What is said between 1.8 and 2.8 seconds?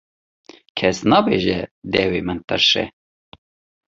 dewê min tirş